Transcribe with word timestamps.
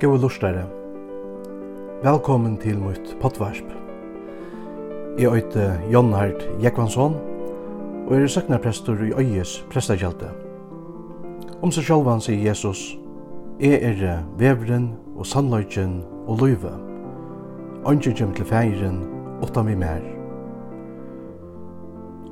Gåa 0.00 0.18
lustare. 0.20 0.66
Velkommen 2.02 2.58
til 2.60 2.76
mitt 2.76 3.14
potvarsp. 3.20 3.64
Jeg 5.18 5.32
øyte 5.32 5.80
Jon 5.92 6.12
Hart 6.12 6.42
Jekvansson, 6.62 7.14
og 8.06 8.12
er 8.16 8.26
søknarprestor 8.26 9.00
i 9.00 9.14
Øyes 9.16 9.64
prestakjelte. 9.72 10.28
Om 11.62 11.72
seg 11.72 11.88
sjálvan 11.88 12.20
sier 12.20 12.44
Jesus, 12.44 12.98
Jeg 13.60 13.80
er 13.82 14.20
vevren 14.36 14.90
og 15.16 15.26
sannløyken 15.26 16.04
og 16.26 16.44
løyve. 16.44 16.74
Ønsker 17.88 18.12
kjem 18.12 18.36
til 18.36 18.44
feiren, 18.44 19.00
åtta 19.42 19.62
mi 19.62 19.74
mer. 19.74 20.04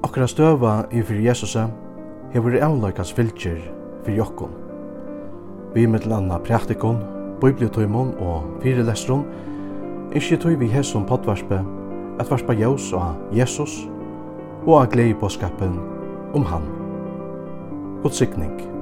Akkurat 0.04 0.30
støva 0.30 0.84
i 0.92 1.00
fyrir 1.00 1.30
Jesusa, 1.30 1.70
hever 2.36 2.60
avløykans 2.60 3.12
fylkjer 3.12 3.58
fyrir 4.04 4.20
jokkon. 4.20 4.52
Vi 5.74 5.86
mittel 5.86 6.12
anna 6.12 6.38
praktikon, 6.38 7.13
bibliotøymon 7.40 8.14
og 8.18 8.44
fyrelestron, 8.62 9.24
ikkje 10.14 10.40
tøy 10.42 10.54
vi 10.60 10.70
hesson 10.70 11.06
potvarspe, 11.08 11.62
at 12.20 12.30
varspa 12.30 12.54
jaus 12.54 12.92
og 12.92 13.34
Jesus, 13.34 13.88
og 14.66 14.82
a 14.82 14.86
glei 14.90 15.12
påskapen 15.20 15.80
om 16.34 16.46
han. 16.48 16.70
God 18.02 18.10
sikning. 18.10 18.73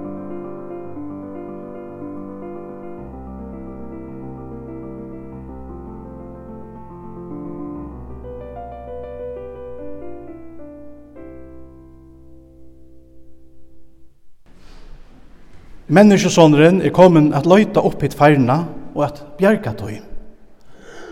Menneskesånderen 15.92 16.80
er 16.80 16.92
kommet 16.94 17.34
at 17.36 17.44
løyta 17.44 17.82
opp 17.84 18.00
hit 18.00 18.14
feirna 18.16 18.62
og 18.94 19.04
at 19.04 19.18
bjerga 19.36 19.74
tøy. 19.76 19.98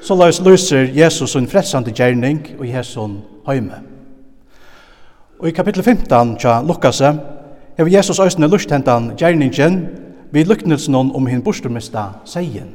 Så 0.00 0.16
la 0.16 0.30
oss 0.32 0.40
løser 0.40 0.88
Jesus 0.96 1.36
en 1.36 1.48
fredsande 1.50 1.92
gjerning 1.92 2.40
og 2.56 2.64
Jesus 2.64 3.10
høyme. 3.44 3.82
Og 5.40 5.48
i 5.48 5.52
kapittel 5.52 5.82
15 5.82 6.36
tja 6.40 6.62
Lukasse 6.64 7.12
hever 7.76 7.92
Jesus 7.92 8.22
òsne 8.24 8.48
lusthentan 8.48 9.12
gjerningen 9.20 9.80
vid 10.32 10.48
lyknelsen 10.48 10.96
om 10.96 11.28
hinn 11.28 11.44
bortstumista 11.44 12.22
seien. 12.24 12.72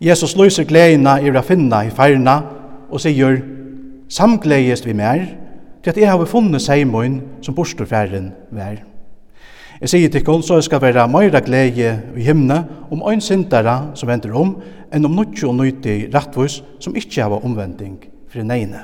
Jesus 0.00 0.32
løser 0.36 0.64
gleina 0.64 1.18
i 1.20 1.28
ra 1.28 1.44
finna 1.44 1.84
i 1.84 1.92
feirna 1.92 2.40
og 2.88 3.04
sier 3.04 3.42
samgledest 4.08 4.88
vi 4.88 4.96
mer 4.96 5.26
til 5.84 5.92
at 5.92 6.00
jeg 6.00 6.08
har 6.08 6.24
funnet 6.24 6.64
seimoen 6.64 7.20
som 7.44 7.54
bortstumferden 7.54 8.32
vær. 8.50 8.89
Jeg 9.80 9.88
sier 9.88 10.10
til 10.12 10.24
kål, 10.24 10.42
så 10.44 10.58
jeg 10.58 10.66
skal 10.66 10.82
være 10.82 11.06
meira 11.08 11.40
glede 11.40 11.94
i 12.16 12.24
himne 12.26 12.58
om 12.92 13.00
ein 13.08 13.22
syndere 13.24 13.94
som 13.96 14.10
venter 14.10 14.34
om, 14.36 14.58
enn 14.92 15.08
om 15.08 15.14
noe 15.16 15.46
og 15.48 15.54
nøyti 15.56 16.10
rettvis 16.12 16.58
som 16.84 16.96
ikke 16.96 17.22
har 17.22 17.44
omvending 17.46 17.96
fri 18.28 18.44
ene. 18.44 18.82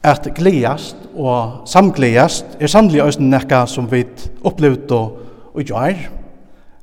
At 0.00 0.24
gledest 0.32 0.96
og 1.12 1.68
samgledest 1.68 2.56
er 2.60 2.72
sannelig 2.72 3.02
også 3.02 3.20
nekka 3.20 3.66
som 3.68 3.90
vi 3.90 4.04
opplevde 4.46 4.96
og 4.96 5.60
ikkje 5.60 5.82
er. 5.90 6.04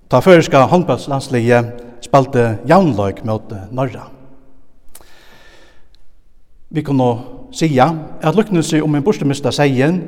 Ta 0.09 0.19
føreska 0.21 0.67
håndballslandslige 0.69 1.63
spalte 2.03 2.59
jaunløyk 2.69 3.23
mot 3.25 3.55
Norra. 3.71 4.09
Vi 6.69 6.81
kunne 6.81 7.09
sija 7.53 7.89
at 8.21 8.35
lukknelse 8.35 8.83
om 8.83 8.95
en 8.95 9.03
bostemista 9.03 9.51
seien 9.51 10.03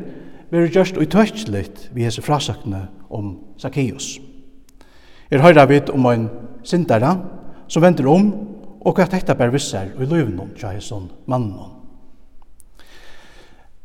verður 0.51 0.73
gjørst 0.75 0.99
og 0.99 1.09
tøttligt 1.11 1.87
við 1.95 2.09
hese 2.09 2.23
frasakne 2.25 2.87
om 3.09 3.35
Zacchaeus. 3.61 4.17
Er 5.31 5.41
høyra 5.41 5.65
vit 5.69 5.89
om 5.89 6.05
ein 6.09 6.27
sindara 6.65 7.15
som 7.67 7.83
vendur 7.83 8.11
om 8.13 8.27
og 8.85 8.93
hva 8.93 9.07
tekta 9.09 9.33
ber 9.37 9.53
visser 9.53 9.89
og 9.95 10.03
i 10.05 10.09
løyvnum 10.09 10.53
tja 10.57 10.73
hesson 10.75 11.09
mannen. 11.25 11.71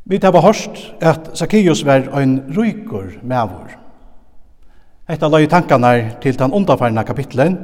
Vi 0.05 0.19
tar 0.19 0.33
hørt 0.33 0.81
at 1.01 1.31
Zacchaeus 1.39 1.85
var 1.87 2.09
ein 2.19 2.41
rykur 2.57 3.21
mævur. 3.23 3.71
Hetta 5.09 5.29
løy 5.29 5.47
tankarna 5.47 6.21
til 6.21 6.39
den 6.39 6.53
underfarna 6.53 7.03
kapitlen 7.03 7.59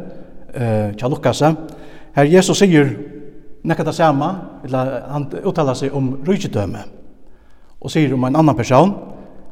eh, 0.54 0.94
tja 0.96 1.08
Lukasa. 1.08 1.54
Her 2.16 2.24
Jesus 2.24 2.58
sier 2.58 2.88
nekka 3.66 3.84
det 3.84 3.94
samme, 3.94 4.28
eller 4.64 5.02
han 5.10 5.26
uttalar 5.44 5.74
seg 5.74 5.94
om 5.94 6.14
rykjedømme 6.26 6.84
og 7.80 7.92
sier 7.92 8.14
om 8.14 8.24
en 8.26 8.38
annan 8.38 8.56
person, 8.56 8.94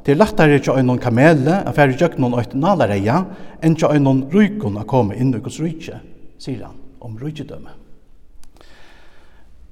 det 0.04 0.12
er 0.12 0.20
lettere 0.20 0.58
til 0.60 0.76
en 0.76 0.98
kamele 1.00 1.62
å 1.64 1.72
fære 1.72 1.96
gjøk 1.96 2.18
noen 2.20 2.36
øyne 2.36 2.60
nalareia 2.60 3.22
enn 3.64 3.76
til 3.76 3.94
en 3.96 4.24
rykon 4.32 4.76
å 4.80 4.84
komme 4.88 5.16
inn 5.16 5.32
i 5.32 5.40
Guds 5.40 5.60
rykje, 5.62 6.00
sier 6.38 6.66
han 6.66 6.76
om 7.04 7.16
rykjedømme. 7.20 7.72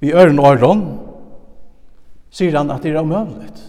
Vi 0.01 0.13
øren 0.13 0.39
og 0.41 0.49
øren 0.55 0.81
sier 2.33 2.57
han 2.57 2.73
at 2.73 2.83
det 2.83 2.91
er 2.91 3.03
omøvlet 3.03 3.61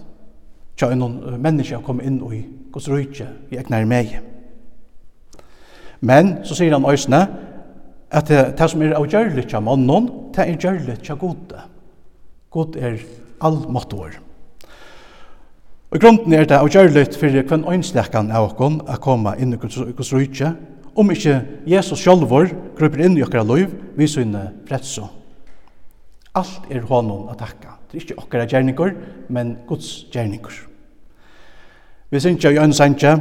til 0.81 0.95
en 0.95 1.37
menneske 1.39 1.79
å 1.79 1.85
komme 1.85 2.05
inn 2.07 2.19
i 2.33 2.41
Guds 2.73 2.89
rykje 2.91 3.29
i 3.53 3.61
egnar 3.61 3.85
meg. 3.89 4.17
Men 6.05 6.39
så 6.45 6.57
sier 6.57 6.75
han 6.75 6.89
øyne, 6.89 7.21
at 8.15 8.29
det, 8.29 8.43
det 8.59 8.67
som 8.71 8.83
er 8.83 8.97
avgjørlig 8.97 9.47
til 9.51 9.65
mannen, 9.65 10.11
det 10.35 10.45
er 10.45 10.59
gjørlig 10.59 10.99
til 11.03 11.19
gode. 11.19 11.65
God 12.55 12.77
er 12.77 12.99
allmåttor. 13.43 14.24
Og 15.95 16.01
grunden 16.03 16.33
er 16.35 16.43
det 16.43 16.57
avgjørligt 16.59 17.15
for 17.15 17.31
hvem 17.31 17.69
øynstekan 17.71 18.33
av 18.35 18.49
okken 18.49 18.81
å 18.83 18.97
komme 18.99 19.37
inn 19.39 19.55
i 19.55 19.59
Guds 19.63 20.11
rydtje, 20.11 20.49
om 20.99 21.13
ikke 21.15 21.37
Jesus 21.71 22.03
sjølvor 22.03 22.51
grupper 22.75 23.05
inn 23.07 23.15
i 23.15 23.23
okkara 23.23 23.47
liv, 23.47 23.71
vi 23.95 24.09
synne 24.11 24.49
fredso. 24.67 25.07
Alt 26.35 26.67
er 26.67 26.83
honom 26.91 27.31
å 27.31 27.39
takka. 27.39 27.77
Det 27.87 28.01
er 28.01 28.03
ikke 28.09 28.19
okkara 28.25 28.49
gjerninger, 28.51 28.93
men 29.31 29.55
Guds 29.71 30.09
gjerninger. 30.11 30.59
Vi 32.11 32.27
synkja 32.27 32.51
i 32.51 32.63
ønsankje, 32.67 33.17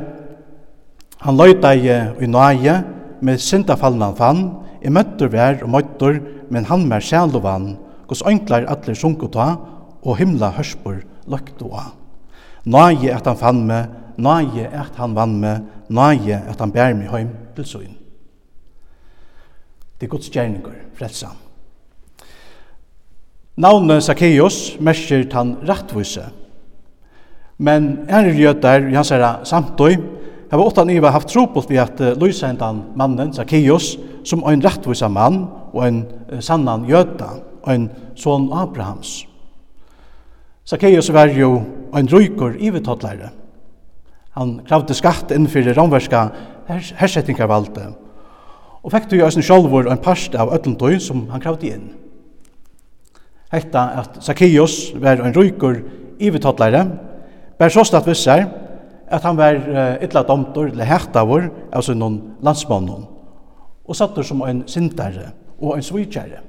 han 1.24 1.38
løyta 1.38 1.76
i, 1.78 1.88
i 2.26 2.28
nøye, 2.28 2.78
med 3.22 3.42
syndafallna 3.42 4.12
han 4.12 4.18
fann, 4.18 4.46
i 4.82 4.90
møttur 4.90 5.30
vær 5.30 5.62
og 5.62 5.76
møttur, 5.78 6.24
men 6.50 6.66
han 6.74 6.90
mer 6.90 7.06
sjælovan, 7.06 7.76
hos 8.10 8.26
ønklar 8.26 8.66
atler 8.66 8.98
sunkuta, 8.98 9.52
og 10.02 10.18
himla 10.18 10.56
hørspur 10.58 11.04
løktoa. 11.30 11.92
Nøye 12.66 13.12
at 13.12 13.28
han 13.28 13.38
fann 13.38 13.64
meg, 13.68 13.90
nøye 14.18 14.70
at 14.72 14.96
han 15.00 15.16
vann 15.16 15.40
meg, 15.42 15.64
nøye 15.90 16.40
at 16.48 16.60
han 16.62 16.72
bær 16.72 16.94
meg 16.96 17.12
heim 17.12 17.32
til 17.56 17.68
søgn. 17.68 17.98
Det 20.00 20.08
er 20.08 20.12
Guds 20.12 20.30
gjerninger, 20.32 20.78
frelsa. 20.98 21.34
Navnet 23.56 24.04
Zacchaeus 24.04 24.78
merker 24.82 25.28
han 25.36 25.58
rettvise. 25.68 26.26
Men 27.58 28.06
er 28.10 28.32
jødar 28.34 28.88
i 28.90 28.96
hans 28.96 29.14
herre 29.14 29.46
samtøy, 29.46 30.00
har 30.50 30.58
var 30.58 30.70
åttan 30.70 30.90
iva 30.90 31.10
haft 31.10 31.32
trobult 31.34 31.70
vi 31.70 31.80
at 31.82 32.02
uh, 32.02 32.14
lysa 32.22 32.48
hendan 32.48 32.84
mannen, 32.96 33.34
Zacchaeus, 33.34 33.96
som 34.26 34.44
ein 34.46 34.62
rettvisa 34.62 35.08
mann 35.10 35.48
og 35.74 35.86
ein 35.86 36.04
sannan 36.40 36.86
sannan 36.86 37.42
og 37.64 37.72
ein 37.74 37.90
son 38.16 38.52
Abrahams. 38.54 39.33
Zacchaeus 40.66 41.10
var 41.14 41.28
jo 41.28 41.64
ein 41.94 42.08
rujkor 42.08 42.56
ivetottlare. 42.60 43.30
Han 44.38 44.62
kravde 44.66 44.96
skatt 44.96 45.32
innfyrir 45.36 45.76
romverska 45.76 46.30
hersettingarvalde, 46.70 47.90
og 48.84 48.92
fekk 48.92 49.10
du 49.10 49.18
jo 49.18 49.26
eisen 49.28 49.44
sjolvor 49.44 49.90
ein 49.92 50.02
parst 50.02 50.36
av 50.40 50.54
ötlundøy 50.56 50.98
som 51.04 51.28
han 51.32 51.44
kravde 51.44 51.68
inn. 51.68 51.90
Hetta 53.54 53.84
at 54.02 54.22
Zacchaeus 54.24 54.94
var 54.98 55.22
ein 55.22 55.36
rujkor 55.36 55.84
ivetottlare, 56.24 56.86
ber 57.60 57.70
såst 57.70 57.94
at 57.94 58.08
vissar 58.08 58.48
at 59.12 59.28
han 59.28 59.38
var 59.38 59.60
ytla 60.02 60.24
domtor 60.26 60.72
eller 60.72 60.90
hektavor 60.90 61.52
av 61.76 61.84
sin 61.86 62.02
landsmannen, 62.42 63.04
og 63.84 64.00
sattur 64.00 64.24
som 64.24 64.42
ein 64.48 64.64
sintare 64.68 65.34
og 65.60 65.76
ein 65.76 65.86
svitjare. 65.86 66.42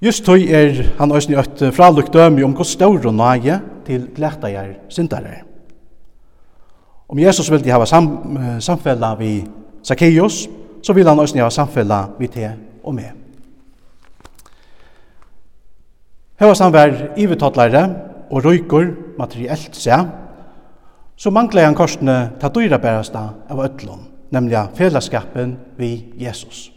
Just 0.00 0.24
tog 0.24 0.40
er 0.40 0.78
han 0.96 1.12
òsni 1.12 1.36
eit 1.36 1.60
fralukt 1.76 2.14
dømi 2.14 2.42
om 2.42 2.54
hos 2.56 2.72
og 2.80 3.14
nage 3.14 3.60
til 3.84 4.08
glættajar 4.16 4.78
syndare. 4.88 5.42
Om 7.08 7.18
Jesus 7.18 7.50
vildi 7.50 7.68
hava 7.68 7.84
sam, 7.84 8.38
samfella 8.60 9.14
vi 9.18 9.44
Zacchaeus, 9.84 10.48
så 10.82 10.92
vil 10.92 11.08
han 11.08 11.18
òsni 11.18 11.40
hava 11.40 11.50
samfella 11.50 12.08
vi 12.18 12.28
te 12.28 12.50
og 12.82 12.94
me. 12.94 13.12
Hevast 16.40 16.62
han 16.62 16.72
var 16.72 16.96
ivetottlare 17.16 17.84
og 18.30 18.44
røykur 18.44 18.94
materiellt 19.18 19.76
se, 19.76 19.92
så 21.16 21.30
mangla 21.30 21.66
han 21.66 21.76
korsene 21.76 22.30
ta 22.40 22.48
dyra 22.48 22.78
bærasta 22.78 23.28
av 23.50 23.60
ötlun, 23.60 24.08
nemlig 24.32 24.64
fellesskapen 24.74 25.58
vi 25.76 26.14
Jesus. 26.16 26.70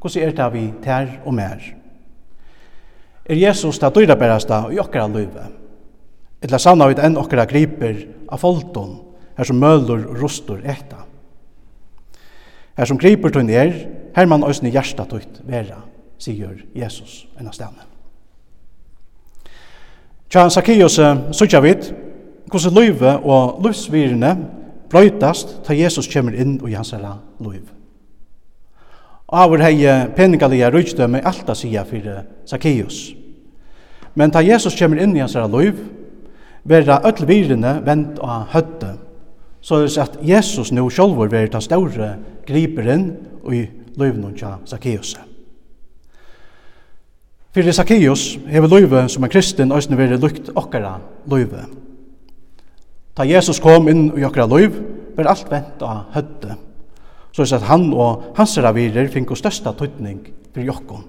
Hvordan 0.00 0.22
er 0.22 0.34
det 0.36 0.48
vi 0.52 0.64
tær 0.84 1.10
og 1.24 1.34
mer? 1.34 1.62
Er 3.28 3.36
Jesus 3.36 3.78
det 3.78 3.94
dyra 3.94 4.16
bærasta 4.16 4.62
i 4.72 4.78
okkara 4.78 5.08
løyve? 5.10 5.44
Etla 6.42 6.58
sanna 6.58 6.86
vi 6.88 6.96
enn 7.02 7.18
okkara 7.18 7.46
griper 7.50 8.04
av 8.30 8.40
folton, 8.40 8.94
her 9.36 9.44
som 9.44 9.58
mølur 9.58 10.06
og 10.06 10.20
rustur 10.22 10.62
ekta. 10.62 11.02
Her 12.78 12.86
som 12.86 12.98
griper 12.98 13.34
tunn 13.34 13.50
er, 13.50 13.74
her 14.14 14.26
man 14.30 14.46
òsne 14.46 14.70
hjersta 14.70 15.04
tøyt 15.10 15.42
vera, 15.46 15.82
sier 16.18 16.62
Jesus 16.78 17.24
enn 17.38 17.50
av 17.50 17.56
stedene. 17.56 17.86
Tja, 20.28 20.44
Zacchaeus 20.52 20.98
sutja 21.34 21.60
vid, 21.64 21.90
hvordan 22.48 22.76
løyve 22.76 23.16
og 23.24 23.62
løyvsvirene 23.64 24.34
brøytast 24.92 25.58
ta 25.66 25.76
Jesus 25.76 26.08
kommer 26.12 26.36
inn 26.36 26.60
og 26.62 26.70
i 26.70 26.76
hans 26.78 26.94
løyve. 26.94 27.77
Avur 29.28 29.60
hei 29.60 29.84
peningaliga 30.16 30.70
rujtdømme 30.72 31.20
alt 31.26 31.50
a 31.50 31.54
sia 31.54 31.84
fyrir 31.84 32.22
Zacchaeus. 32.48 33.12
Men 34.16 34.32
ta 34.32 34.40
Jesus 34.40 34.76
kommer 34.78 35.02
inn 35.02 35.12
i 35.16 35.20
hans 35.20 35.34
herra 35.36 35.48
verra 35.48 35.74
vera 36.64 37.00
öll 37.04 37.26
virene 37.26 37.80
vent 37.84 38.18
a 38.24 38.46
høtte, 38.52 38.96
så 39.60 39.84
er 39.84 40.00
at 40.00 40.16
Jesus 40.22 40.72
nu 40.72 40.88
sjolvor 40.90 41.28
veri 41.28 41.48
ta 41.48 41.60
større 41.60 42.16
griperen 42.46 43.16
og 43.44 43.54
i 43.54 43.68
løyvnum 43.96 44.34
tja 44.34 44.58
Zacchaeus. 44.66 45.16
Fyrir 47.52 47.72
Zacchaeus 47.72 48.38
hever 48.48 48.68
løyve 48.68 49.08
som 49.08 49.24
er 49.24 49.32
kristin 49.32 49.72
òsne 49.72 49.96
veri 49.98 50.16
lukt 50.16 50.48
okkara 50.54 50.98
løyve. 51.26 51.66
Ta 53.16 53.26
Jesus 53.28 53.60
kom 53.60 53.88
inn 53.88 54.08
i 54.16 54.24
okkara 54.24 54.46
løyv, 54.46 54.80
var 55.16 55.32
alt 55.34 55.50
vent 55.50 55.82
a 55.82 56.04
høtte, 56.14 56.56
så 57.44 57.54
er 57.54 57.60
at 57.60 57.68
han 57.68 57.92
og 57.94 58.32
hans 58.36 58.56
ravirer 58.62 59.10
finko 59.12 59.36
størsta 59.38 59.72
tøytning 59.78 60.20
for 60.54 60.64
jokkon. 60.64 61.04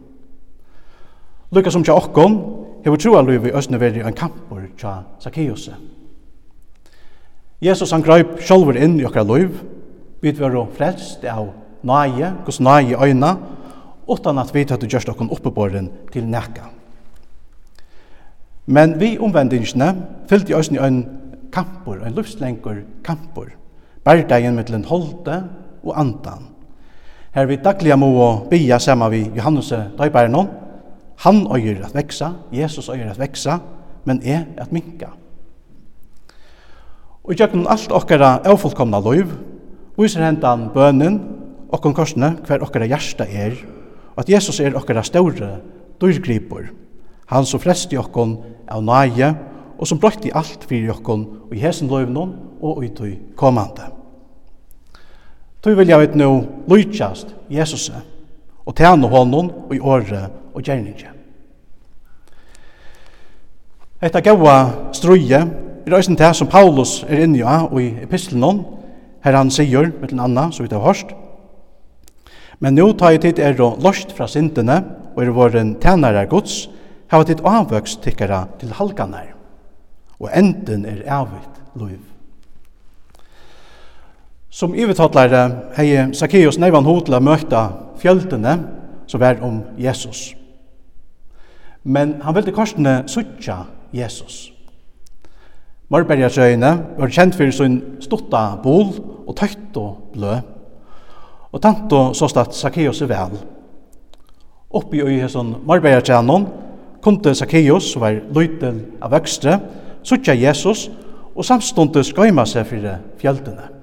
Lukka 1.52 1.72
som 1.74 1.84
tja 1.84 1.96
okkon, 1.98 2.36
hever 2.84 3.02
troa 3.02 3.22
luiv 3.26 3.48
i 3.50 3.54
Østne 3.58 3.80
veri 3.82 4.04
en 4.06 4.14
kampur 4.14 4.68
tja 4.78 5.00
Zacchaeus. 5.22 5.70
Jesus 7.62 7.92
han 7.92 8.06
greip 8.06 8.38
sjolver 8.46 8.78
inn 8.78 9.00
i 9.00 9.08
okkara 9.08 9.26
luiv, 9.26 9.58
vi 10.22 10.34
var 10.38 10.58
frelst 10.76 11.24
av 11.26 11.50
nage, 11.84 12.34
hos 12.46 12.60
nage 12.60 12.98
øyna, 13.00 13.36
utan 14.10 14.38
at 14.38 14.54
vi 14.54 14.66
tøyde 14.66 14.90
gjørst 14.90 15.10
okkon 15.10 15.32
oppeborren 15.34 15.90
til 16.14 16.28
nekka. 16.28 16.70
Men 18.70 19.00
vi 19.00 19.18
omvendingsne 19.18 19.96
fyllt 20.30 20.50
i 20.50 20.58
Østne 20.58 20.86
en 20.86 21.00
kampur, 21.52 22.04
en 22.06 22.14
luftslengur 22.14 22.84
kampur, 23.04 23.50
Berdagen 24.06 24.56
mittlen 24.56 24.86
holde 24.88 25.42
og 25.84 25.94
andan. 26.00 26.48
Her 27.36 27.46
vi 27.46 27.60
dagliga 27.62 27.96
må 28.00 28.10
og 28.24 28.48
bia 28.50 28.80
sama 28.80 29.10
vi 29.10 29.28
Johannes 29.36 29.70
døyparen 29.98 30.36
hon. 30.36 30.50
Han 31.26 31.46
øyer 31.52 31.86
at 31.86 31.96
veksa, 31.96 32.32
Jesus 32.52 32.90
øyer 32.90 33.12
at 33.12 33.20
veksa, 33.20 33.60
men 34.06 34.22
er 34.24 34.46
at 34.58 34.72
minka. 34.72 35.12
Og 37.24 37.36
gjøkken 37.36 37.68
alt 37.70 37.92
okkara 37.92 38.40
avfullkomna 38.48 39.02
loiv, 39.04 39.34
viser 40.00 40.24
hentan 40.24 40.70
bønnen, 40.74 41.20
okkon 41.70 41.94
korsne 41.94 42.32
hver 42.48 42.64
okkara 42.66 42.88
hjärsta 42.90 43.28
er, 43.28 43.60
og 44.16 44.24
at 44.24 44.32
Jesus 44.32 44.60
er 44.60 44.78
okkara 44.80 45.04
større 45.04 45.60
dyrgripur. 46.02 46.72
Han 47.30 47.46
som 47.46 47.62
fresti 47.62 48.00
okkon 48.00 48.40
av 48.66 48.82
nage, 48.82 49.36
og 49.78 49.88
som 49.88 50.00
brøtti 50.02 50.34
alt 50.34 50.66
fyrir 50.68 50.96
okkon, 50.96 51.28
og 51.46 51.56
i 51.56 51.62
hesen 51.62 51.92
loivnån 51.92 52.34
og 52.62 52.84
ut 52.84 53.06
i 53.06 53.14
kommande. 53.38 53.99
Du 55.64 55.74
vil 55.76 55.90
jeg 55.92 56.00
vet 56.00 56.18
nå 56.20 56.30
lytjast 56.72 57.34
Jesus 57.52 57.90
og 58.66 58.76
tjene 58.78 59.10
honom 59.12 59.50
og 59.68 59.74
i 59.76 59.80
året 59.82 60.32
og 60.54 60.64
gjerninge. 60.64 61.10
Etta 64.00 64.22
gaua 64.24 64.92
struje 64.96 65.40
er 65.40 65.96
òsne 65.98 66.16
det 66.20 66.30
som 66.38 66.48
Paulus 66.48 67.02
er 67.10 67.26
inni 67.26 67.42
og 67.44 67.76
i 67.82 67.90
epistelen 68.06 68.62
her 69.26 69.36
han 69.36 69.52
sier, 69.52 69.90
med 70.00 70.14
den 70.14 70.22
anna, 70.24 70.48
så 70.52 70.64
vidt 70.64 70.72
jeg 70.72 70.80
har 70.80 70.94
hørt. 70.94 71.10
Men 72.60 72.78
nå 72.78 72.94
tar 72.96 73.18
jeg 73.18 73.24
tid 73.26 73.42
er 73.44 73.60
å 73.60 73.74
lost 73.84 74.14
fra 74.16 74.30
sintene 74.32 74.78
og 75.12 75.26
er 75.26 75.34
våren 75.36 75.74
tjenere 75.84 76.24
gods, 76.32 76.70
hava 77.12 77.28
tid 77.28 77.44
avvøkst 77.44 78.00
tikkere 78.06 78.46
til 78.62 78.72
halkanar 78.78 79.34
og 80.20 80.32
enden 80.36 80.86
er 80.86 81.04
avvitt 81.08 81.60
lov. 81.80 82.09
Som 84.60 84.74
ivetottlare 84.76 85.72
hei 85.78 85.94
Zacchaeus 86.12 86.58
neivan 86.60 86.84
hotla 86.84 87.22
møtta 87.24 87.62
fjöldene 88.02 88.58
som 89.08 89.22
var 89.22 89.40
om 89.46 89.62
Jesus. 89.80 90.34
Men 91.84 92.18
han 92.26 92.36
ville 92.36 92.52
korsene 92.52 93.06
suttja 93.08 93.62
Jesus. 93.96 94.50
Mørbergasøyene 95.88 96.74
var 97.00 97.16
kjent 97.16 97.40
for 97.40 97.56
sin 97.56 97.80
stotta 98.04 98.44
bol 98.60 98.92
og 99.24 99.32
tøyt 99.40 99.80
og 99.80 100.12
blø. 100.18 100.36
Og 101.56 101.64
tanto 101.64 102.10
såst 102.12 102.36
stod 102.36 102.52
Zacchaeus 102.60 103.00
vel. 103.08 103.40
Oppi 104.76 105.00
i 105.00 105.24
hesson 105.24 105.56
Mørbergasøyene 105.64 106.40
kunde 107.00 107.32
Zacchaeus, 107.32 107.94
som 107.94 108.04
var 108.04 108.20
løytel 108.36 108.84
av 109.00 109.16
vøkstre, 109.16 109.62
suttja 110.04 110.36
Jesus 110.36 110.90
og 111.32 111.46
samstundes 111.48 112.12
gøyma 112.12 112.44
seg 112.44 112.68
for 112.68 112.96
fjöldene. 113.24 113.79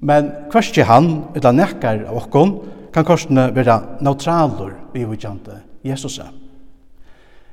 Men 0.00 0.30
kvarski 0.50 0.84
han, 0.88 1.10
eller 1.36 1.52
nekkar 1.52 2.06
av 2.08 2.22
okkon, 2.22 2.54
kan 2.92 3.06
korsene 3.06 3.50
være 3.54 3.76
neutraler 4.02 4.72
vi 4.94 5.04
vidjante 5.06 5.60
Jesus. 5.86 6.18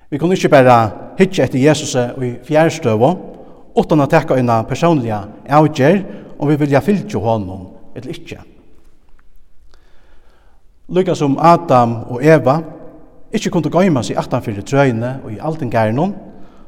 Vi 0.09 0.17
kunne 0.17 0.37
ikke 0.37 0.51
bare 0.51 0.77
hitje 1.19 1.43
etter 1.43 1.59
Jesus 1.59 1.95
i 2.23 2.31
fjærstøvå, 2.47 3.09
utan 3.77 4.01
å 4.01 4.07
tekka 4.09 4.37
ina 4.39 4.61
personliga 4.65 5.25
avgjer 5.59 5.99
om 6.39 6.49
vi 6.49 6.57
vilja 6.57 6.81
fylgje 6.81 7.19
honom 7.21 7.67
eller 7.93 8.15
ikkje. 8.15 8.39
Lykka 10.87 11.15
som 11.19 11.35
Adam 11.43 11.99
og 12.07 12.23
Eva 12.23 12.61
ikkje 13.35 13.51
kunne 13.51 13.71
gøyma 13.73 14.01
seg 14.07 14.17
atanfyrir 14.21 14.63
trøyne 14.63 15.17
og 15.19 15.33
i 15.35 15.41
altingarnon, 15.43 16.15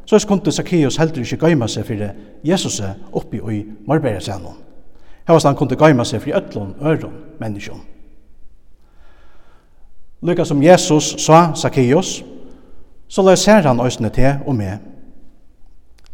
så 0.06 0.20
kunne 0.28 0.52
Zacchaeus 0.52 1.00
heldur 1.00 1.24
ikkje 1.24 1.40
gøyma 1.40 1.70
seg 1.72 1.88
fyrir 1.88 2.18
Jesus 2.44 2.82
oppi 3.16 3.40
og 3.40 3.54
i 3.56 3.64
morbergsenon. 3.88 4.69
Havast 5.30 5.46
han 5.46 5.56
kunne 5.56 5.78
gøyma 5.78 6.02
seg 6.10 6.24
fri 6.24 6.34
ötlun 6.34 6.72
öron 6.82 7.14
menneskjon. 7.38 7.84
Lykka 10.26 10.46
som 10.46 10.64
Jesus 10.64 11.12
sa 11.22 11.52
Zacchaeus, 11.56 12.24
så 13.08 13.22
lai 13.22 13.36
ser 13.38 13.62
han 13.68 13.80
òsne 13.80 14.10
til 14.10 14.42
og 14.48 14.58
med. 14.58 14.80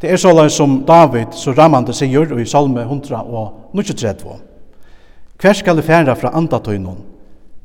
Det 0.01 0.11
er 0.11 0.19
så 0.19 0.33
lai 0.35 0.49
som 0.51 0.81
David 0.85 1.31
så 1.31 1.55
rammande 1.55 1.95
sigur 1.95 2.35
i 2.35 2.45
salme 2.45 2.83
139. 2.83 4.35
Hver 5.39 5.53
skal 5.53 5.81
færa 5.81 6.13
fra 6.13 6.35
andatøynun? 6.35 6.99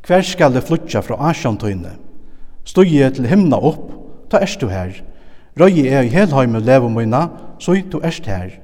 Hver 0.06 0.22
skal 0.22 0.62
flutja 0.62 1.02
fra 1.02 1.18
asjantøyne? 1.30 1.96
Støye 2.64 3.10
til 3.10 3.26
himna 3.26 3.58
opp, 3.58 3.90
ta 4.30 4.38
erst 4.38 4.60
du 4.60 4.68
her. 4.70 4.94
Røye 5.58 5.90
er 5.90 6.06
i 6.06 6.14
helheim 6.14 6.54
og 6.54 6.62
levo 6.62 6.88
møyna, 6.88 7.26
så 7.58 7.74
du 7.92 7.98
erst 7.98 8.26
her. 8.26 8.60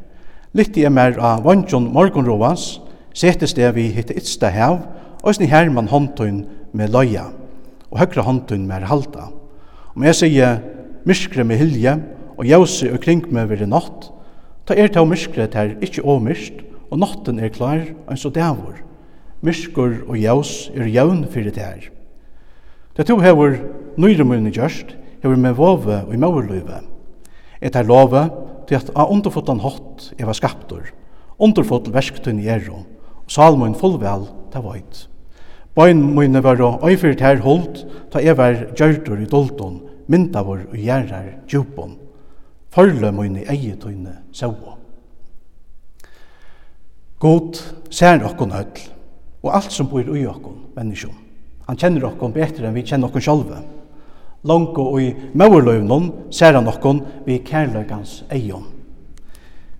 Litt 0.54 0.76
jeg 0.76 0.92
mer 0.92 1.18
av 1.18 1.42
vantjon 1.44 1.88
morgonroas, 1.92 2.76
setes 3.16 3.54
det 3.56 3.72
vi 3.74 3.88
hitte 3.94 4.16
ytsta 4.16 4.50
hev, 4.52 4.78
og 5.24 5.34
sni 5.34 5.48
her 5.50 5.70
man 5.72 5.88
håndtun 5.90 6.44
med 6.76 6.92
løya, 6.94 7.30
og 7.90 7.98
høyre 7.98 8.26
håndtun 8.26 8.66
med 8.68 8.86
halda. 8.86 9.30
Om 9.96 10.04
jeg 10.06 10.20
sier 10.20 10.60
myskre 11.08 11.44
med 11.44 11.58
hilje, 11.58 11.96
og 12.36 12.44
jause 12.44 12.90
og 12.92 13.00
kring 13.00 13.24
med 13.32 13.48
vire 13.50 13.66
natt, 13.66 14.10
ta 14.68 14.76
er 14.76 14.92
ta 14.92 15.04
myskre 15.08 15.48
ter 15.50 15.76
ikkje 15.80 16.04
åmyrst, 16.04 16.62
og 16.90 17.00
natten 17.00 17.40
er 17.40 17.50
klar, 17.54 17.82
enn 18.06 18.20
så 18.20 18.30
dævor. 18.30 18.76
Myskur 19.44 20.06
og 20.06 20.16
jaus 20.18 20.70
er 20.74 20.88
jaun 20.90 21.24
fyrir 21.30 21.54
ter. 21.54 21.90
Det 22.96 23.06
to 23.08 23.18
hever 23.20 23.58
nøyremunni 24.00 24.52
gjørst, 24.54 24.94
hever 25.22 25.36
med 25.36 25.56
vove 25.58 26.00
og 26.06 26.14
i 26.14 26.20
maurløyve. 26.20 26.80
Et 27.60 27.76
er 27.76 27.86
love, 27.86 28.22
til 28.68 28.78
at 28.80 28.92
av 28.94 29.10
underfotan 29.12 29.62
hatt 29.64 30.10
eva 30.20 30.34
skaptur, 30.36 30.92
underfotan 31.38 31.94
versktunni 31.94 32.48
eru, 32.50 32.82
og 33.26 33.32
salmoen 33.32 33.76
fullvel 33.78 34.28
ta 34.52 34.62
veit. 34.64 35.06
Bøyn 35.76 36.00
mine 36.16 36.40
var 36.40 36.62
å 36.64 36.78
øyfyrt 36.88 37.20
her 37.20 37.42
holdt, 37.44 37.82
ta 38.12 38.22
evar 38.24 38.70
gjørtur 38.78 39.20
i 39.20 39.28
dolton, 39.28 39.82
mynda 40.08 40.40
vår 40.46 40.68
og 40.70 40.78
gjerrar 40.80 41.34
djupon. 41.50 41.98
Forløy 42.72 43.12
mine 43.12 43.44
eietøyne 43.48 44.18
saua. 44.36 44.76
God 47.20 47.60
ser 47.92 48.24
okkon 48.28 48.52
høll, 48.52 48.82
og 49.44 49.54
alt 49.56 49.72
som 49.72 49.88
bor 49.88 50.04
i 50.04 50.26
okkon, 50.28 50.58
menneskjon. 50.76 51.16
Han 51.66 51.78
kjenner 51.80 52.04
okkon 52.08 52.34
betre 52.34 52.68
enn 52.68 52.76
vi 52.76 52.84
kjenner 52.86 53.08
okkon 53.08 53.24
sjálve 53.24 53.60
langt 54.46 54.78
og 54.78 55.00
i 55.02 55.12
møverløvnen 55.34 56.10
ser 56.34 56.56
han 56.56 56.66
noen 56.66 57.02
vi 57.26 57.40
kærløkans 57.44 58.22
eion. 58.32 58.66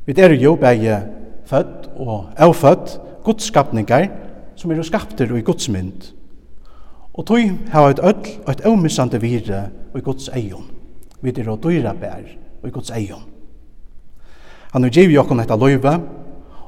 Vi 0.06 0.14
er 0.23 0.35
jo 0.38 0.54
begge 0.58 1.00
født 1.46 1.88
og 1.99 2.32
avfødt 2.37 2.99
godskapningar 3.26 4.08
som 4.56 4.70
er 4.70 4.82
skapter 4.87 5.30
og 5.32 5.38
i 5.40 5.46
godsmynd. 5.46 6.12
Og 7.16 7.25
tog 7.26 7.54
har 7.73 7.90
et 7.90 8.02
ødel 8.02 8.42
og 8.44 8.50
et 8.52 8.66
avmissande 8.68 9.20
vire 9.20 9.62
og 9.92 10.00
i 10.00 10.04
gods 10.04 10.28
eion. 10.37 10.66
Vi 11.23 11.32
er 11.32 11.49
og 11.49 11.62
dyra 11.64 11.94
bær 11.96 12.26
i 12.66 12.70
gods 12.70 12.90
eion. 12.90 13.25
Han 14.73 14.85
er 14.85 14.92
givet 14.92 15.14
jokken 15.14 15.40
etter 15.40 15.56
løyve 15.56 15.94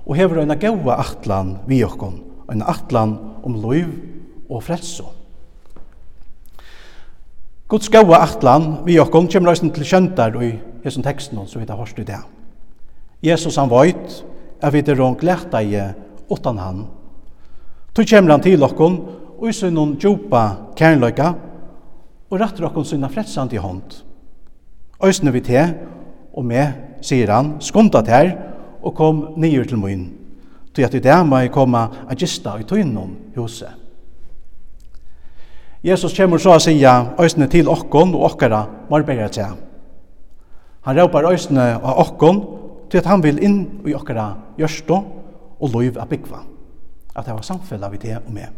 og 0.06 0.16
hever 0.16 0.40
en 0.40 0.54
gaua 0.56 0.96
atlan 1.02 1.58
vi 1.68 1.82
jokken, 1.82 2.22
en 2.48 2.62
atlan 2.64 3.18
om 3.44 3.58
løyv 3.60 3.90
og 4.48 4.62
frelsom. 4.64 5.17
Guds 7.68 7.90
gaua 7.92 8.22
atlan 8.24 8.78
vi 8.86 8.94
okkom 8.96 9.26
kjem 9.28 9.44
røysen 9.44 9.68
til 9.76 9.84
kjöntar 9.84 10.32
i 10.40 10.54
hesson 10.86 11.04
teksten 11.04 11.42
som 11.44 11.60
vi 11.60 11.66
tar 11.68 11.76
hørst 11.76 11.98
i 12.00 12.04
det. 12.08 12.20
Jesus 13.20 13.58
han 13.60 13.68
veit 13.68 14.22
er 14.64 14.72
vi 14.72 14.80
er 14.80 14.96
rånk 14.96 15.20
lærta 15.20 15.60
i 15.60 15.76
utan 16.32 16.58
han. 16.58 16.86
Tu 17.92 18.06
kjem 18.08 18.30
han 18.30 18.40
til 18.40 18.64
okkom 18.64 18.96
og 19.36 19.44
i 19.50 19.52
sunnon 19.52 19.98
djupa 20.00 20.72
kernløyka 20.80 21.34
og 22.30 22.40
rattur 22.40 22.70
okkom 22.70 22.86
sunna 22.88 23.10
frelsand 23.12 23.52
i 23.52 23.60
hånd. 23.60 24.00
Øysne 25.04 25.32
vi 25.36 25.42
te 25.44 25.66
og 26.32 26.46
me, 26.48 26.64
sier 27.04 27.28
han, 27.28 27.58
skunda 27.60 28.00
ter 28.00 28.32
og 28.80 28.94
kom 28.96 29.20
nyer 29.36 29.68
til 29.68 29.76
mun. 29.76 30.08
Tu 30.72 30.80
at 30.86 30.96
i 30.96 31.04
det 31.04 31.20
må 31.26 31.42
jeg 31.42 31.52
komme 31.52 31.84
a 31.84 32.16
gista 32.16 32.56
i 32.56 32.64
tøynnom 32.64 33.12
huset. 33.36 33.87
Jesus 35.82 36.16
kommer 36.16 36.38
så 36.38 36.56
å 36.56 36.60
si 36.62 36.74
øsne 36.82 37.46
til 37.48 37.68
okkon 37.68 38.14
og 38.14 38.32
okkara 38.32 38.64
marbeier 38.90 39.28
til. 39.28 39.56
Han 40.82 40.98
råpar 40.98 41.32
øsne 41.32 41.74
av 41.76 41.98
okkon 41.98 42.40
til 42.90 42.98
at 42.98 43.06
han 43.06 43.22
vil 43.22 43.38
inn 43.44 43.58
i 43.86 43.94
okkara 43.94 44.32
gjørstå 44.58 44.96
og 45.60 45.74
lov 45.74 45.98
av 45.98 46.08
byggva. 46.08 46.40
At 47.14 47.26
det 47.26 47.34
var 47.34 47.42
samfellet 47.42 47.92
vi 47.92 47.98
til 47.98 48.16
og 48.16 48.32
med. 48.32 48.48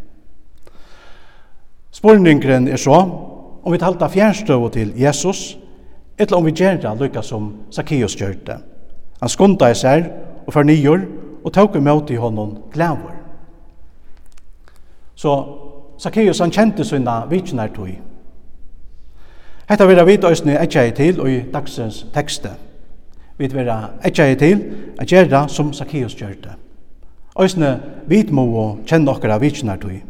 Spurningren 1.90 2.68
er 2.68 2.76
så 2.76 2.96
om 3.62 3.72
vi 3.72 3.78
talta 3.78 4.08
fjernstøv 4.08 4.70
til 4.72 4.92
Jesus 4.96 5.58
eller 6.18 6.36
om 6.36 6.44
vi 6.44 6.52
gjør 6.52 6.78
det 6.80 6.98
lykka 7.00 7.22
som 7.22 7.52
Zacchaeus 7.72 8.16
gjør 8.16 8.36
det. 8.46 8.58
Han 9.20 9.28
skunda 9.28 9.70
i 9.70 9.76
seg 9.76 10.06
og 10.46 10.52
fornyer 10.52 11.04
og 11.44 11.52
tok 11.52 11.76
imot 11.76 12.10
i 12.10 12.20
honom 12.20 12.56
glæver. 12.72 13.16
Så 15.14 15.32
Zacchaeus 16.00 16.40
han 16.40 16.50
kjente 16.50 16.84
sina 16.84 17.26
vitsnar 17.28 17.68
tog. 17.74 17.90
Hetta 19.68 19.86
vera 19.86 20.04
vit 20.08 20.24
òsni 20.24 20.56
etja 20.56 20.86
i 20.88 20.94
til 20.96 21.20
og 21.20 21.28
i 21.30 21.42
dagsens 21.52 22.06
tekste. 22.14 22.54
Vit 23.38 23.52
vera 23.54 23.92
etja 24.04 24.26
i 24.30 24.38
til 24.40 24.62
at 24.98 25.12
gjerra 25.12 25.44
som 25.48 25.74
Zacchaeus 25.76 26.16
gjørte. 26.16 26.56
Òsni 27.36 27.74
vit 28.08 28.32
må 28.32 28.46
og 28.62 28.80
kjenne 28.86 29.12
okkara 29.12 29.38
vitsnar 29.38 29.78
tog. 29.78 30.00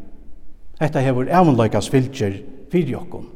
Hetta 0.81 1.03
hefur 1.05 1.29
avunleikas 1.29 1.91
fylgjer 1.91 2.39
fyrir 2.73 2.97
okkom. 3.03 3.27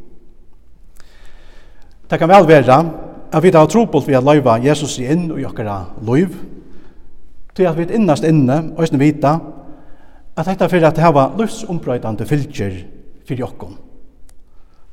Det 2.10 2.18
kan 2.18 2.30
vel 2.30 2.46
vera 2.48 2.78
at 3.32 3.42
vi 3.42 3.50
har 3.50 3.66
trobult 3.66 4.06
vi 4.06 4.14
har 4.14 4.22
løyva 4.22 4.60
Jesus 4.62 4.98
inn 4.98 5.26
i 5.34 5.44
okkara 5.44 5.80
løyv, 6.06 6.38
til 7.54 7.66
at 7.66 7.76
vi 7.78 7.86
innast 7.94 8.24
inne, 8.24 8.60
òsni 8.78 8.98
vita, 8.98 9.38
at 10.36 10.46
dette 10.50 10.68
fyrir 10.70 10.88
at 10.88 10.98
hava 10.98 11.28
livsombrøydande 11.38 12.26
fylgjer 12.26 12.78
fyrir 13.26 13.46
okkom. 13.46 13.76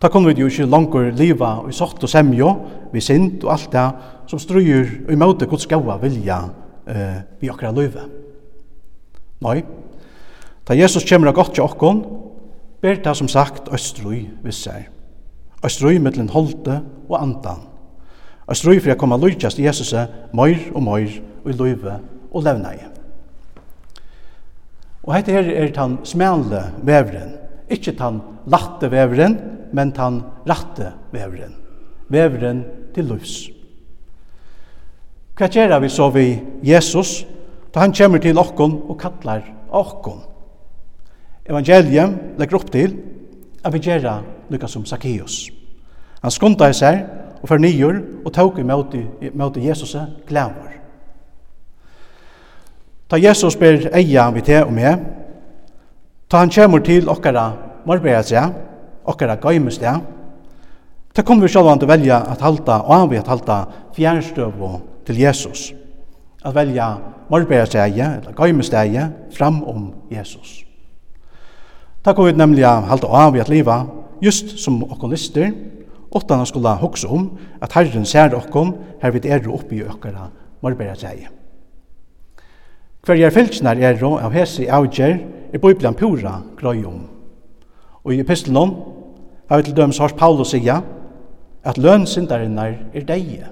Ta 0.01 0.09
kunne 0.09 0.31
vi 0.31 0.41
jo 0.41 0.49
ikke 0.49 0.69
langer 0.69 1.11
liva 1.13 1.51
i 1.69 1.73
sort 1.73 2.01
og 2.01 2.09
semjo, 2.09 2.49
vi 2.93 3.01
sint 3.01 3.43
og 3.45 3.53
alt 3.53 3.69
det 3.73 3.85
som 4.29 4.41
strøyer 4.41 5.05
og 5.05 5.13
imøte 5.13 5.45
Guds 5.49 5.67
gaua 5.69 5.97
vilja 6.01 6.39
eh, 6.89 7.19
vi 7.41 7.49
okkara 7.53 7.73
løyve. 7.75 8.07
Nei, 9.45 9.61
ta 10.65 10.77
Jesus 10.77 11.05
kommer 11.09 11.29
av 11.29 11.37
godt 11.37 11.55
til 11.57 11.65
okkom, 11.65 12.01
ber 12.81 13.01
det 13.01 13.15
som 13.17 13.29
sagt 13.29 13.69
østrøy 13.73 14.23
visser. 14.45 14.87
Østrøy 15.65 15.99
mittlen 16.01 16.29
holdte 16.33 16.81
og 17.09 17.19
andan. 17.21 17.67
Østrøy 18.49 18.79
for 18.79 18.93
jeg 18.93 19.01
kommer 19.01 19.21
løytjast 19.21 19.61
Jesus 19.61 19.93
meir 20.33 20.69
og 20.73 20.81
meir 20.85 21.21
og 21.43 21.53
i 21.53 21.57
løyve 21.57 21.99
og 22.31 22.45
levneie. 22.45 22.90
Og 25.03 25.15
hette 25.15 25.33
her 25.33 25.47
er 25.49 25.71
tan 25.73 25.97
smale 26.05 26.67
vevren. 26.85 27.33
Ikkje 27.71 27.95
tan 27.97 28.19
latte 28.51 28.89
vevren, 28.91 29.37
men 29.73 29.93
tan 29.95 30.21
ratte 30.47 30.91
vevren. 31.13 31.55
Vevren 32.11 32.65
til 32.93 33.07
lufs. 33.09 33.35
Hva 35.37 35.47
gjør 35.49 35.79
vi 35.81 35.89
så 35.89 36.09
vi 36.13 36.25
Jesus, 36.63 37.23
da 37.73 37.81
han 37.85 37.95
kommer 37.95 38.19
til 38.21 38.37
okkon 38.37 38.75
og 38.91 38.99
kallar 38.99 39.45
okkon? 39.71 40.19
Evangeliet 41.49 42.37
legger 42.37 42.59
opp 42.59 42.69
til 42.71 42.93
at 43.63 43.73
vi 43.73 43.81
gjør 43.81 44.21
lykka 44.51 44.67
som 44.67 44.85
Zacchaeus. 44.85 45.47
Han 46.21 46.31
skundar 46.31 46.75
seg 46.77 47.01
og 47.41 47.49
fornyer 47.49 48.03
og 48.25 48.35
tók 48.35 48.59
i 48.61 48.67
møte 49.33 49.63
Jesus 49.63 49.95
glæmur. 50.27 50.80
Ta 53.11 53.17
Jesus 53.19 53.57
ber 53.59 53.89
eia 53.91 54.29
vi 54.31 54.39
te 54.39 54.61
og 54.63 54.69
med, 54.71 55.01
ta 56.31 56.39
han 56.39 56.51
kjemur 56.53 56.79
til 56.79 57.09
okkara 57.11 57.49
morbeia 57.83 58.21
seg, 58.23 58.53
okkara 59.03 59.35
gaimus 59.35 59.81
ta 59.81 61.25
kommer 61.27 61.43
vi 61.43 61.51
sjálvan 61.51 61.79
til 61.79 61.89
velja 61.89 62.21
at 62.31 62.39
halda 62.39 62.77
og 62.85 62.93
anvi 62.95 63.17
at 63.19 63.27
halda 63.27 63.65
fjernstøv 63.97 64.53
til 65.05 65.19
Jesus. 65.19 65.73
At 66.45 66.55
velja 66.55 66.87
morbeia 67.27 67.65
seg, 67.65 67.99
eller 67.99 68.31
gaimus 68.31 68.71
seg, 68.71 68.95
fram 69.35 69.59
om 69.63 69.91
Jesus. 70.09 70.63
Ta 72.05 72.13
kommer 72.13 72.31
vi 72.31 72.37
nemlig 72.37 72.63
at 72.63 72.87
halda 72.87 73.11
og 73.11 73.19
anvi 73.25 73.43
at 73.43 73.51
liva, 73.51 73.81
just 74.23 74.55
som 74.63 74.79
okkon 74.87 75.11
lister, 75.11 75.51
åttan 76.15 76.37
han 76.37 76.47
skulle 76.47 76.77
hoksa 76.79 77.11
om 77.11 77.27
at 77.59 77.75
Herren 77.75 78.05
ser 78.05 78.39
okkon 78.39 78.77
her 79.03 79.11
vi 79.11 79.27
er 79.27 79.51
oppi 79.51 79.83
okkara 79.83 80.31
morbeia 80.63 80.95
seg 80.95 81.40
jeg 83.07 83.33
fylgnar 83.33 83.77
er 83.81 84.03
og 84.05 84.19
av 84.21 84.33
hese 84.33 84.67
avgjer 84.69 85.19
er 85.53 85.59
Bibelen 85.59 85.95
pura 85.97 86.41
grøy 86.57 86.83
om. 86.85 87.01
Og 88.03 88.13
i 88.13 88.19
epistelen 88.21 88.75
har 89.49 89.57
vi 89.57 89.63
til 89.63 89.75
dømes 89.75 89.99
hørt 89.99 90.17
Paulus 90.17 90.53
sier 90.53 90.83
at 91.63 91.77
lønsindarinnar 91.77 92.77
er 92.93 93.05
deie. 93.05 93.49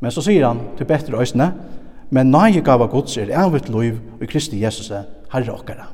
Men 0.00 0.10
så 0.10 0.22
sier 0.24 0.46
han 0.46 0.60
til 0.78 0.86
betre 0.86 1.18
øysene, 1.18 1.52
men 2.10 2.30
nøye 2.30 2.62
gava 2.66 2.86
gods 2.90 3.16
er 3.16 3.30
avvitt 3.38 3.68
loiv 3.70 3.98
og 4.20 4.28
Kristi 4.28 4.62
Jesus 4.62 4.90
er 4.90 5.06
herre 5.32 5.54
okkara. 5.54 5.86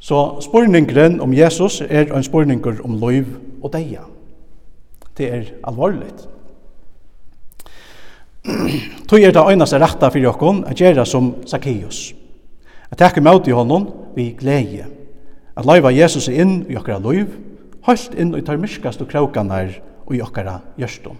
Så 0.00 0.40
spurningren 0.40 1.20
om 1.20 1.34
Jesus 1.34 1.82
er 1.86 2.10
en 2.16 2.24
spurningur 2.24 2.80
om 2.84 2.96
loiv 2.98 3.36
og 3.62 3.72
deia. 3.72 4.06
Det 5.18 5.32
er 5.32 5.50
alvorligt. 5.68 6.28
Tog 9.08 9.20
er 9.20 9.34
det 9.34 9.42
øynaste 9.52 9.78
retta 9.80 10.08
fyrir 10.08 10.30
okkon 10.32 10.64
at 10.68 10.78
gjera 10.78 11.04
som 11.04 11.34
Zacchaeus. 11.46 12.14
At 12.90 12.98
takke 12.98 13.20
med 13.20 13.48
i 13.48 13.54
honom 13.54 13.88
vi 14.16 14.30
glede. 14.38 14.86
At 15.56 15.66
loiva 15.66 15.92
Jesus 15.92 16.28
inn 16.28 16.64
i 16.68 16.76
okkara 16.76 16.98
loiv, 16.98 17.34
holdt 17.84 18.14
inn 18.18 18.32
i 18.36 18.44
tarmiskast 18.44 19.02
og 19.02 19.10
kraukanar 19.10 19.74
og 20.06 20.14
i 20.16 20.22
okkara 20.24 20.60
gjørstum. 20.78 21.18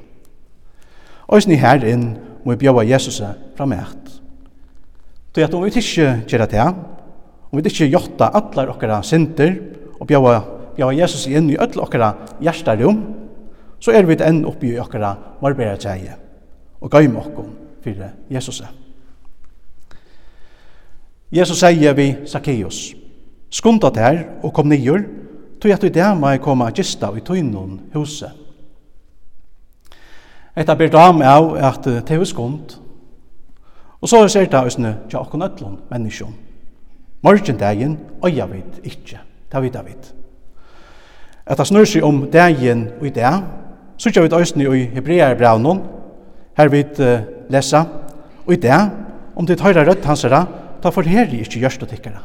Øysni 1.33 1.59
her 1.61 1.85
inn 1.87 2.17
må 2.45 2.55
vi 2.55 2.65
bjøva 2.65 2.85
Jesus 2.89 3.21
fram 3.57 3.73
eit. 3.77 4.17
Tog 5.35 5.45
at 5.45 5.55
om 5.55 5.63
vi 5.65 5.71
ikke 5.71 6.09
gjør 6.27 6.47
det, 6.51 6.67
om 7.51 7.59
vi 7.59 7.69
ikke 7.69 7.91
gjøtta 7.91 8.31
atlar 8.35 8.73
okkara 8.73 9.03
synder 9.03 9.55
og 10.01 10.09
bjøva, 10.09 10.41
bjøva 10.77 10.97
Jesus 10.97 11.29
inn 11.29 11.53
i 11.53 11.59
öll 11.61 11.79
okkara 11.79 12.15
hjertarum, 12.41 13.05
så 13.81 13.93
er 13.93 14.09
vi 14.09 14.19
enn 14.25 14.43
oppi 14.49 14.73
i 14.75 14.81
okkara 14.81 15.15
marbera 15.43 15.77
tjeie 15.79 16.17
og 16.81 16.91
gøym 16.91 17.17
okkom 17.17 17.51
fyrir 17.85 18.15
Jesus. 18.31 18.63
Jesus 21.33 21.59
sier 21.59 21.95
vi 21.95 22.17
Zacchaeus, 22.27 22.95
skunda 23.51 23.91
der 23.95 24.25
og 24.43 24.55
kom 24.55 24.73
nýr, 24.73 25.05
tog 25.61 25.71
at 25.71 25.83
du 25.83 25.89
der 25.89 26.15
må 26.15 26.37
koma 26.43 26.71
gista 26.71 27.13
i 27.17 27.21
tøynun 27.21 27.81
huset. 27.95 28.31
Etta 30.57 30.75
ber 30.75 30.91
dam 30.91 31.23
av 31.23 31.55
at 31.57 31.85
det 31.85 32.11
er 32.11 32.25
skund, 32.25 32.77
og 34.01 34.09
så 34.09 34.29
ser 34.29 34.49
det 34.49 34.59
òsne 34.59 34.97
tja 35.09 35.21
okkon 35.21 35.45
ötlun 35.45 35.79
menneskjon. 35.91 36.35
Morgendegin 37.23 37.99
øya 38.25 38.47
vit 38.47 38.81
ikkje, 38.83 39.21
ta 39.51 39.61
vita 39.61 39.83
vit. 39.83 40.15
Etta 41.51 41.65
snur 41.65 41.85
seg 41.85 42.05
om 42.05 42.25
dagen 42.33 42.89
og 43.01 43.07
i 43.07 43.15
dag, 43.15 43.43
så 43.99 44.11
tja 44.11 44.23
vit 44.25 44.33
òsne 44.35 44.67
i 44.67 44.87
Hebrearebraunon, 44.95 45.83
her 46.59 46.69
vi 46.69 46.85
uh, 46.85 47.21
lesa, 47.51 47.85
og 48.47 48.53
i 48.55 48.61
det, 48.61 48.81
om 49.37 49.47
det 49.47 49.61
høyre 49.61 49.85
rødt 49.87 50.05
hans 50.05 50.25
hansera, 50.25 50.45
ta 50.83 50.91
forherri 50.91 51.43
ikke 51.45 51.61
gjørst 51.61 51.83
og 51.85 51.91
tikkere. 51.93 52.23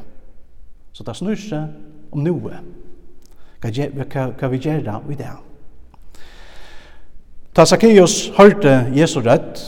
Så 0.95 1.03
det 1.03 1.15
snur 1.17 1.35
seg 1.39 2.13
om 2.15 2.23
noe. 2.23 2.61
Hva, 3.61 3.71
hva, 3.71 4.29
hva 4.39 4.49
vi 4.51 4.61
gjerra 4.63 5.01
i 5.11 5.17
det. 5.19 5.31
Ta 7.55 7.65
Zacchaeus 7.65 8.31
hørte 8.37 8.91
Jesu 8.95 9.21
rødt, 9.23 9.61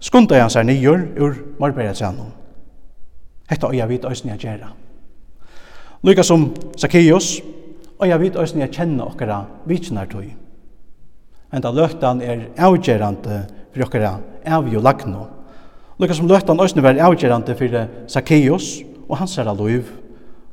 skundte 0.00 0.40
han 0.40 0.52
seg 0.52 0.66
nyer 0.68 1.06
ur 1.20 1.38
Marbeiratsanon. 1.60 2.32
Hetta 3.50 3.70
øya 3.72 3.86
vit 3.88 4.04
øysni 4.04 4.30
jeg 4.30 4.44
gjør. 4.44 4.74
Lykke 6.04 6.24
som 6.24 6.50
Zacchaeus, 6.78 7.40
øya 8.02 8.18
vit 8.20 8.36
øysni 8.36 8.60
jeg 8.60 8.72
kjenner 8.76 9.08
okkara 9.08 9.44
vitsnar 9.66 10.08
tøy. 10.08 10.30
Enda 11.52 11.72
løktan 11.74 12.20
er 12.22 12.46
avgjerande 12.58 13.42
for 13.72 13.86
okkara 13.86 14.16
avgjø 14.46 14.78
og 14.78 14.84
lagno. 14.84 15.26
Lukka 16.00 16.16
som 16.16 16.28
løttan 16.28 16.60
òsne 16.60 16.82
var 16.82 16.98
avgjerande 16.98 17.54
for 17.56 17.86
Zacchaeus 18.08 18.80
og 19.08 19.18
hans 19.20 19.36
herra 19.36 19.54
loiv. 19.54 19.90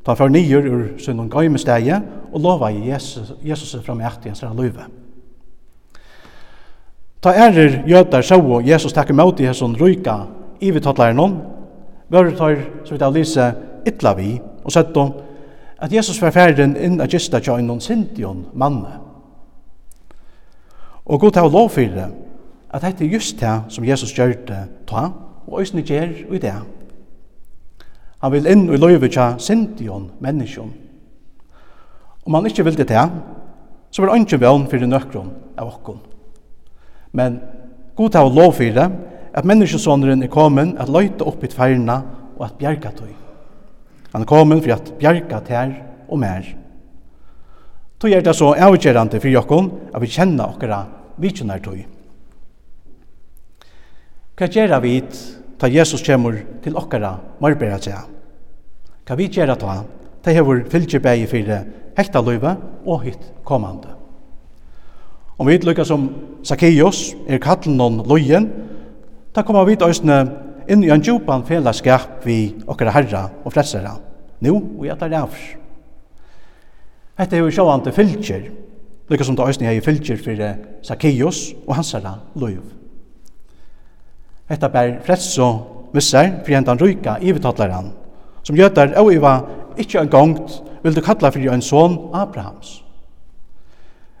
Ta 0.04 0.14
for 0.14 0.28
nyer 0.28 0.66
ur 0.68 0.84
sunnum 1.00 1.30
gaimestegi 1.30 1.94
og 2.32 2.40
lova 2.40 2.70
i 2.70 2.90
Jesus, 2.90 3.32
Jesus 3.44 3.76
fram 3.84 4.00
i 4.00 4.04
akt 4.08 4.26
hans 4.28 4.40
herra 4.40 4.54
loive. 4.54 4.86
Ta 7.22 7.32
erer 7.34 7.82
jødar 7.88 8.22
sjå 8.22 8.60
Jesus 8.66 8.92
takkar 8.92 9.16
møte 9.16 9.42
i 9.42 9.48
hesson 9.48 9.76
ryka 9.76 10.26
ivitattlaren 10.60 11.18
hon, 11.18 11.40
vörur 12.10 12.36
tar, 12.36 12.56
så 12.84 12.94
vidt 12.94 13.02
av 13.02 13.14
Lise, 13.14 13.52
ytla 13.86 14.14
vi, 14.14 14.38
og 14.64 14.72
sett 14.72 14.96
at 15.78 15.92
Jesus 15.92 16.18
var 16.22 16.34
ferden 16.34 16.76
inn 16.76 17.00
at 17.00 17.12
gista 17.12 17.40
tja 17.40 17.58
innan 17.58 17.80
sintion 17.80 18.46
manne. 18.52 18.98
Og 21.06 21.20
god 21.20 21.36
av 21.40 21.52
lov 21.52 21.70
fyrir 21.72 22.10
at 22.70 22.84
dette 22.84 23.04
er 23.04 23.12
just 23.12 23.40
det 23.40 23.54
som 23.72 23.84
Jesus 23.84 24.12
gjør 24.12 24.34
det 24.48 24.60
ta, 24.88 25.08
og 25.48 25.60
øsne 25.62 25.82
gjør 25.82 26.34
i 26.34 26.38
det. 26.42 26.54
Han 28.18 28.32
vil 28.32 28.48
inn 28.50 28.68
og 28.68 28.80
løyve 28.82 29.08
tja 29.08 29.36
sintion, 29.40 30.10
menneskjon. 30.20 30.72
Om 32.26 32.34
han 32.34 32.46
ikke 32.50 32.66
vil 32.66 32.76
det 32.76 32.88
ta, 32.90 33.06
så 33.90 34.02
vil 34.02 34.12
han 34.12 34.26
ikke 34.26 34.40
vøvn 34.42 34.66
for 34.68 34.84
nøkron 34.84 35.30
av 35.56 35.70
okkon. 35.70 36.00
Men 37.12 37.40
god 37.96 38.18
av 38.20 38.34
lov 38.34 38.52
for 38.58 38.74
det, 38.74 38.88
at 39.32 39.46
menneskesånderen 39.48 40.22
er 40.22 40.32
kommet 40.32 40.76
at 40.80 40.90
løyte 40.92 41.24
opp 41.24 41.44
i 41.44 41.50
tverna 41.52 42.02
og 42.36 42.44
at 42.46 42.58
bjerga 42.58 42.92
tog. 42.92 43.12
Han 44.12 44.24
er 44.24 44.28
kommet 44.28 44.64
for 44.64 44.74
at 44.74 44.92
bjerga 44.98 45.40
tær 45.46 45.72
og 46.08 46.18
mer. 46.20 46.44
Tog 47.98 48.12
er 48.12 48.22
det 48.24 48.34
så 48.36 48.52
avgjerande 48.54 49.20
for 49.20 49.32
jokkon 49.32 49.70
at 49.94 50.02
vi 50.02 50.10
kjenner 50.10 50.52
okkara 50.52 50.82
vidtjennar 51.18 51.62
tøy. 51.62 51.86
Hva 54.38 54.46
gjør 54.46 54.76
vi 54.84 55.00
ta 55.58 55.66
Jesus 55.66 56.04
kommer 56.06 56.36
til 56.62 56.76
okkara 56.78 57.16
marbera 57.42 57.78
tja? 57.82 58.04
Hva 59.02 59.16
vi 59.18 59.26
gjør 59.26 59.56
ta? 59.58 59.80
Det 60.22 60.34
hever 60.36 60.62
fylgjebægi 60.70 61.26
fyrir 61.26 61.64
hekta 61.98 62.22
løyve 62.22 62.52
og 62.86 63.02
hitt 63.02 63.24
kommande. 63.42 63.90
Om 65.38 65.50
vi 65.50 65.58
lukka 65.58 65.84
som 65.86 66.06
Zacchaeus 66.46 67.16
er 67.26 67.42
kallen 67.42 67.76
noen 67.78 67.98
løyen, 68.06 68.46
da 69.34 69.42
kommer 69.42 69.66
vi 69.66 69.74
øysene 69.74 70.20
inn 70.70 70.86
i 70.86 70.94
en 70.94 71.02
djupan 71.02 71.42
fellesskap 71.46 72.22
vi 72.26 72.54
okkara 72.66 72.94
herra 72.94 73.26
og 73.42 73.52
frelsera. 73.54 73.96
Nå, 74.38 74.54
og 74.54 74.86
jeg 74.86 74.98
tar 74.98 75.18
avs. 75.18 75.44
Hette 77.18 77.34
er 77.34 77.42
jo 77.42 77.50
sjåvante 77.50 77.90
fylgjer, 77.90 78.50
lukka 79.10 79.26
som 79.26 79.34
det 79.34 79.50
òsne 79.50 79.72
er 79.72 79.82
fylgjer 79.82 80.22
fyrir 80.22 80.58
Zacchaeus 80.86 81.48
og 81.66 81.74
hans 81.80 81.96
herra 81.96 82.20
løyve. 82.38 82.77
Hetta 84.48 84.68
bær 84.72 84.98
fretso 85.04 85.48
missar 85.92 86.30
fyrir 86.44 86.58
hendan 86.58 86.80
ryka 86.80 87.18
ivetallaren, 87.20 87.92
som 88.42 88.56
gjøtar 88.56 88.94
au 88.96 89.10
iva 89.12 89.40
ikkje 89.78 90.02
en 90.02 90.10
gongt 90.12 90.62
vil 90.82 90.94
du 90.94 91.02
kalla 91.04 91.30
fyrir 91.30 91.52
en 91.52 91.62
son 91.62 91.98
Abrahams. 92.14 92.82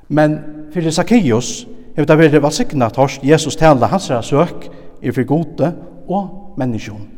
Men 0.08 0.38
fyrir 0.72 0.92
Zacchaeus 0.92 1.66
hefur 1.96 2.08
det 2.08 2.18
vært 2.18 2.42
valsikna 2.42 2.90
torst 2.94 3.24
Jesus 3.24 3.56
tala 3.56 3.88
hans 3.90 4.10
søk 4.22 4.68
i 5.02 5.10
fyrir 5.10 5.26
gode 5.28 5.72
og 6.08 6.54
menneskjon. 6.58 7.08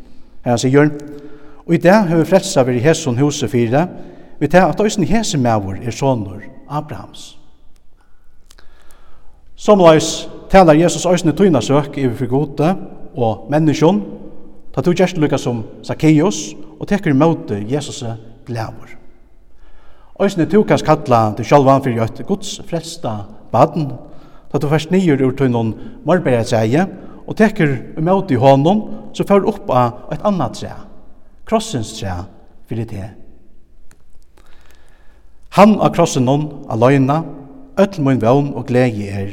Her 0.45 0.55
han 0.55 0.59
sier, 0.59 0.91
og 1.67 1.75
i 1.75 1.83
det 1.83 1.97
hefur 2.09 2.25
frelsa 2.25 2.65
vi 2.67 2.79
i 2.79 2.85
Hesson 2.85 3.19
huset 3.19 3.51
fire, 3.51 3.87
vi 4.41 4.49
tar 4.49 4.71
at 4.71 4.81
òsne 4.81 5.05
hese 5.05 5.39
mevor 5.39 5.77
er 5.83 5.93
sonur 5.93 6.41
Abrahams. 6.69 7.37
Somleis 9.57 10.29
talar 10.51 10.79
Jesus 10.79 11.05
òsne 11.07 11.35
tøyna 11.37 11.61
søk 11.61 11.99
i 11.99 12.09
fyrir 12.09 12.31
gode 12.31 12.71
og 13.17 13.49
menneskjon, 13.51 14.01
ta 14.75 14.83
to 14.83 14.95
gjerst 14.95 15.19
lukka 15.19 15.39
som 15.39 15.65
Zacchaeus, 15.87 16.55
og 16.81 16.89
tekur 16.89 17.15
møte 17.15 17.59
Jesus 17.69 18.05
glæver. 18.47 18.97
Øysene 20.21 20.47
to 20.47 20.63
kan 20.63 20.79
kalla 20.85 21.21
til 21.37 21.45
sjalvan 21.45 21.83
fyrir 21.83 22.03
et 22.05 22.27
gods 22.27 22.61
frelsta 22.69 23.25
baden, 23.53 23.93
ta 24.53 24.59
to 24.59 24.69
fyrst 24.69 24.91
nyer 24.91 25.23
ur 25.25 25.33
tøynon 25.37 25.75
marbera 26.05 26.45
tseie, 26.45 26.87
og 27.27 27.37
tekur 27.37 27.77
møte 28.01 28.35
i 28.35 28.41
hånden, 28.41 28.83
så 29.15 29.25
fyrir 29.25 29.49
upp 29.49 29.71
av 29.71 30.13
et 30.13 30.25
annat 30.25 30.59
tse, 30.59 30.73
krossens 31.47 31.95
tse, 31.97 32.15
fyrir 32.69 32.89
det. 32.91 33.09
Han 35.59 35.81
av 35.83 35.91
krossen 35.95 36.29
noen 36.29 36.47
aløyna, 36.71 37.25
öll 37.81 38.03
mun 38.05 38.21
vøvn 38.23 38.53
og 38.55 38.69
glegi 38.69 39.09
er. 39.09 39.33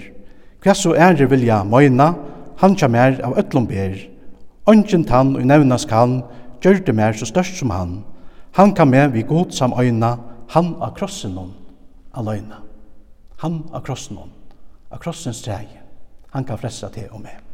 Hva 0.63 0.73
så 0.73 0.95
ære 0.97 1.27
vilja 1.29 1.61
møyna, 1.67 2.13
han 2.58 2.76
kja 2.76 2.88
mer 2.89 3.20
av 3.26 3.38
öllum 3.38 3.67
ber. 3.70 3.98
Ongen 4.67 5.06
tann 5.08 5.36
og 5.38 5.46
nevnas 5.46 5.86
kan, 5.86 6.22
gjørte 6.62 6.93
mer 6.93 7.13
så 7.13 7.28
størst 7.30 7.60
som 7.60 7.72
han. 7.72 8.00
Han 8.58 8.74
kan 8.74 8.89
med 8.89 9.13
vi 9.13 9.22
god 9.22 9.52
sam 9.52 9.74
øyna, 9.78 10.17
han 10.50 10.76
av 10.82 10.96
krossen 10.98 11.38
hon, 11.38 11.54
aløyna. 12.13 12.63
Han 13.38 13.63
av 13.72 13.84
krossen 13.86 14.17
hon, 14.17 14.32
av 14.91 15.00
krossens 15.00 15.43
treie. 15.46 15.84
Han 16.34 16.43
kan 16.43 16.58
fressa 16.58 16.89
til 16.89 17.12
og 17.12 17.22
med. 17.22 17.46